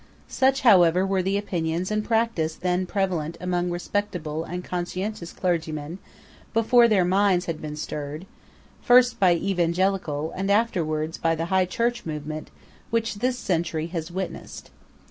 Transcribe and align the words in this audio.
Such, 0.27 0.61
however, 0.61 1.05
were 1.05 1.21
the 1.21 1.37
opinions 1.37 1.91
and 1.91 2.03
practice 2.03 2.55
then 2.55 2.87
prevalent 2.87 3.37
among 3.39 3.69
respectable 3.69 4.43
and 4.43 4.63
conscientious 4.63 5.31
clergymen 5.31 5.99
before 6.55 6.87
their 6.87 7.05
minds 7.05 7.45
had 7.45 7.61
been 7.61 7.75
stirred, 7.75 8.25
first 8.81 9.19
by 9.19 9.35
the 9.35 9.47
Evangelical, 9.47 10.33
and 10.35 10.49
afterwards 10.49 11.19
by 11.19 11.35
the 11.35 11.45
High 11.53 11.65
Church 11.65 12.03
movement 12.03 12.49
which 12.89 13.17
this 13.19 13.37
century 13.37 13.85
has 13.93 14.09
witnessed. 14.09 14.71